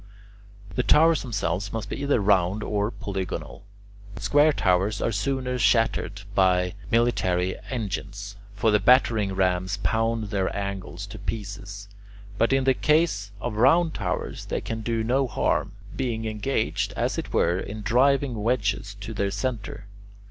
The 0.73 0.81
towers 0.81 1.21
themselves 1.21 1.71
must 1.71 1.87
be 1.87 2.01
either 2.01 2.19
round 2.19 2.63
or 2.63 2.89
polygonal. 2.89 3.65
Square 4.17 4.53
towers 4.53 4.99
are 4.99 5.11
sooner 5.11 5.59
shattered 5.59 6.23
by 6.33 6.73
military 6.89 7.55
engines, 7.69 8.35
for 8.55 8.71
the 8.71 8.79
battering 8.79 9.33
rams 9.35 9.77
pound 9.83 10.31
their 10.31 10.49
angles 10.57 11.05
to 11.05 11.19
pieces; 11.19 11.87
but 12.39 12.51
in 12.51 12.63
the 12.63 12.73
case 12.73 13.29
of 13.39 13.57
round 13.57 13.93
towers 13.93 14.45
they 14.47 14.59
can 14.59 14.81
do 14.81 15.03
no 15.03 15.27
harm, 15.27 15.73
being 15.95 16.25
engaged, 16.25 16.93
as 16.97 17.19
it 17.19 17.31
were, 17.31 17.59
in 17.59 17.83
driving 17.83 18.41
wedges 18.41 18.95
to 19.01 19.13
their 19.13 19.29
centre. 19.29 19.85